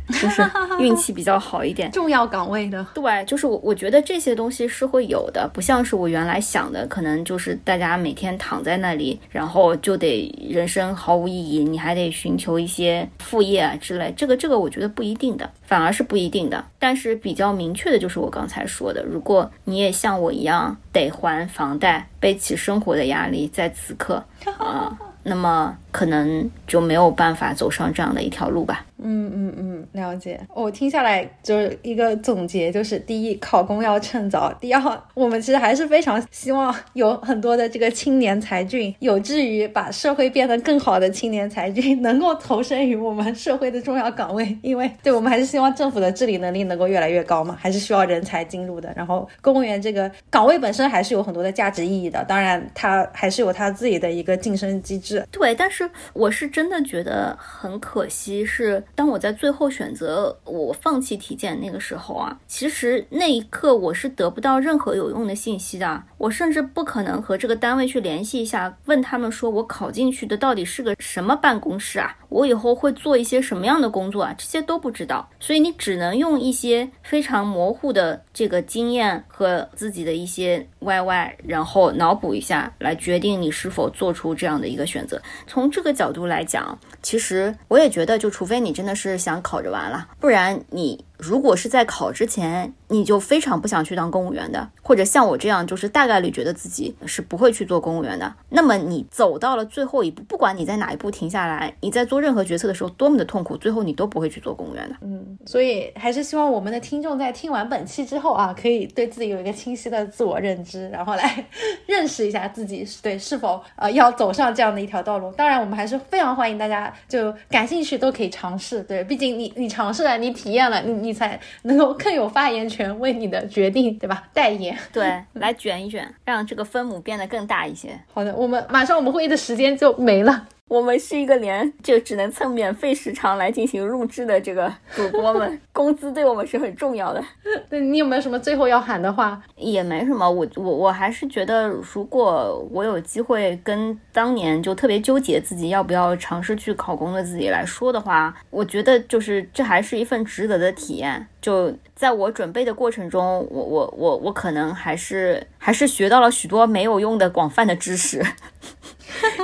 [0.09, 0.43] 就是
[0.79, 16.63] 运气比较好一点，重要岗位的，对，就是我我觉得这些东西是会有的，不像是我原来想的，可能就是大家每天躺在那里，然后就得人生毫无意义，你还得寻求一些副业啊之类，这个这个我觉得不一定的，反而是不一定的。
[16.79, 24.23] 但是比较明确的就是我刚才说的，如果你也像我一样得还房贷，背起生活的压力，在此刻
[24.57, 24.97] 啊。
[25.21, 28.85] 那么可能就没有办法走上这样的一条路吧。
[29.01, 30.37] 嗯嗯嗯，了解。
[30.53, 44.57] 我听下来就是一个总结，就是第一，考公要趁早；第二，我们其实还是非常希望有很多的这个青年才俊，有志于把社会变得更好的青年才俊，能够投身于我们社会的重要岗位。
[44.61, 48.91] 因为，对我们还是希望政府的治理能力能够越来越高嘛，还是需要人才进入的。
[48.97, 55.25] 然后，公务员这个岗位本身还是有很多的价值意义的，当然，它还是有它自己的一个晋升机制。
[55.31, 58.83] 对，但是是我是真的觉得很可惜是。
[58.95, 66.03] 当我在最后选择我放弃体检那个时候啊，其实那一刻我是得不到任何有用的信息的。
[66.17, 72.17] 我甚至不可能和这个单位去联系一下，问他们说我考进去的到底是个什么办公室啊？
[72.29, 74.33] 我以后会做一些什么样的工作啊？
[74.37, 75.27] 这些都不知道。
[75.39, 85.21] 所以你只能用一些非常模糊的这个经验和自己的一些 YY，然后脑补一下来决定你是否做出这样的一个选择。
[85.47, 91.03] 从这个角度来讲，其实我也觉得，就除非你真的是想考着玩了，不然你。
[91.19, 104.95] 如果是在考之前，你就非常不想去当公务员的，或者像我这样，就是大概率觉得自己是不会去做公务员的，那么你走到了最后一步，不管你在哪一步停下来，你在做任何决策的时候多么的痛苦，最后你都不会去做公务员的。
[105.01, 111.45] 嗯，所以还是希望我们的听众在听完本期之后啊，可以对自己有一个清晰的自我认知，然后来
[111.85, 115.29] 认识一下自己对是否呃要走上这样的一条道路。
[115.33, 118.81] 当然，我们还是非常欢迎大家就感兴趣都可以尝试。
[118.83, 121.08] 对，毕竟你你尝试了，你体验了，你你。
[121.09, 124.29] 你才能够更有发言权，为你的决定，对吧？
[124.31, 127.99] 代言，对，来卷一卷，让这个分母变得更大一些。
[128.13, 130.47] 好的，我们马上我们会议的时间就没了。
[130.69, 137.21] 我们是一个连就只能蹭免费时长来进行录制的这个主播们， 工资对我们是很重要的。
[137.67, 139.41] 对你有没有什么最后要喊的话？
[139.57, 151.27] 也没什么，我我我还是觉得，如果我有机会跟当年就特别纠结自己要不要尝试去考公的自己来说的话，我觉得就是这还是一份值得的体验。
[151.41, 158.23] 就在我准备的过程中，我我我我可能还是还是学到了许多没有用的广泛的知识。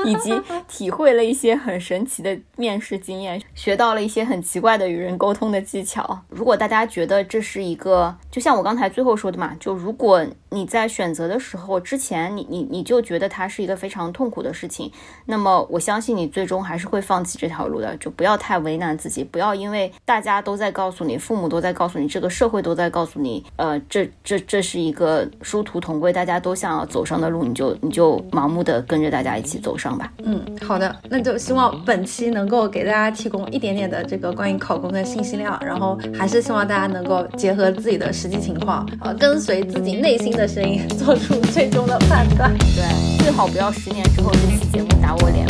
[0.05, 0.33] 以及
[0.67, 6.19] 体会了一些很神奇的面试经验，学到了一些很奇怪的与人沟通的技巧。
[6.29, 14.91] 如果大家觉得这是一个，就像我刚才最后说的嘛，就如果你在选择的时候之前，你你你就觉得它是一个非常痛苦的事情，
[15.25, 17.95] 那么我相信你最终还是会放弃这条路的。
[17.97, 29.54] 就不要太为难自己，不要因为大家都在告诉你，父母都在告诉你，这个社会都在告诉你，呃，这这这是一个殊途同归，大家都想要走上的路，你就你就盲目的跟着大家一起。
[29.59, 30.11] 走上吧。
[30.23, 42.51] 嗯，好的，那就希望本期能够给大家提供一点点的这个关于考公的信息量，然后还是希望大家能够结合自己的实际情况，呃，跟随自己内心的声音，做出最终的判断。
[42.57, 45.45] 对，最好不要十年之后这期节目打我脸。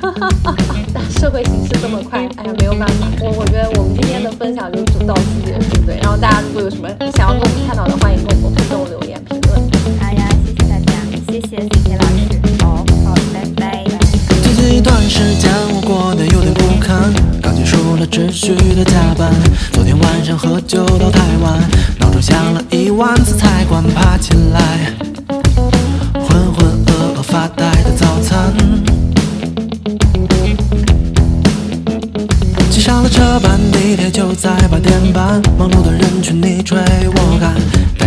[0.00, 3.06] 哈哈哈哈社会形势这么快，哎呀，没有办法。
[3.22, 5.96] 我我觉得我们今天的分享就到此结束，对。
[6.02, 8.51] 然后大家如果有什么想要跟我们探讨的，欢迎跟我们
[14.82, 19.32] 段时间我过得有点不堪，刚结束了持续的加班，
[19.72, 21.58] 昨天晚上喝酒到太晚，
[22.00, 24.92] 闹钟响了一万次才敢爬起来，
[26.14, 28.52] 浑浑噩噩发呆的早餐。
[32.70, 37.54] 挤上了车班，地铁就在八点半，忙碌的人群你追我赶，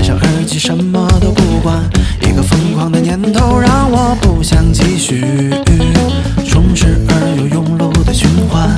[0.06, 1.84] 上耳机什么都不管，
[2.22, 5.50] 一个疯狂的念头让我不想继续。
[6.48, 8.70] 充实而又庸碌的循环。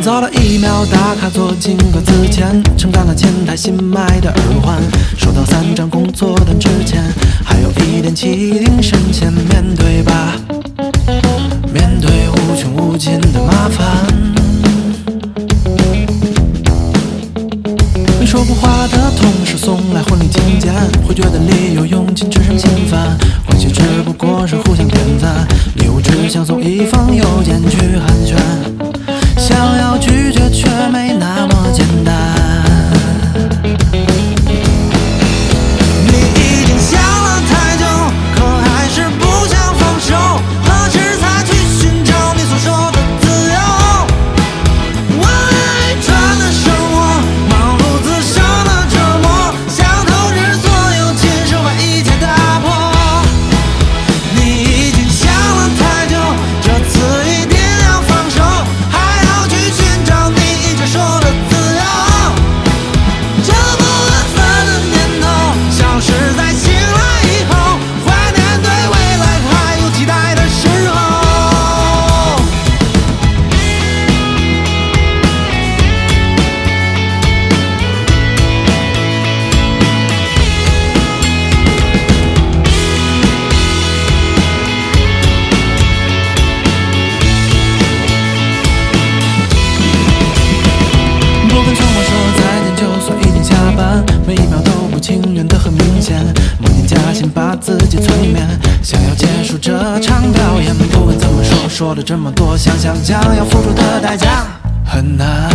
[0.00, 4.82] 早了一秒打卡坐进格子前，承担了前台新买的耳环，
[5.18, 7.04] 收到三张工作单之前，
[7.44, 9.30] 还有一点气定神闲。
[9.30, 10.36] 面对吧，
[11.70, 14.33] 面对无穷无尽的麻烦。
[21.14, 23.16] 觉得理由用尽，只剩嫌烦。
[23.46, 25.46] 关系只不过是互相点赞，
[25.76, 26.93] 礼物只想送一份
[98.82, 100.74] 想要结束这场表演。
[100.92, 104.46] 不管怎么说，说了这么多，想想将要付出的代价
[104.84, 105.50] 很难。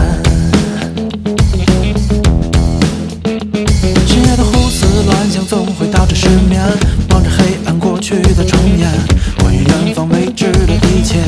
[4.06, 6.62] 深夜的胡思乱想总会导致失眠，
[7.10, 8.90] 望着黑暗过去的重演，
[9.40, 11.20] 关于远方未知的一切，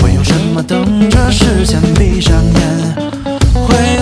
[0.00, 1.80] 会有什么等着实现？
[1.94, 2.94] 闭上眼，
[3.54, 3.99] 会。